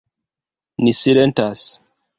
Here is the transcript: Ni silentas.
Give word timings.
Ni 0.87 0.93
silentas. 1.03 1.61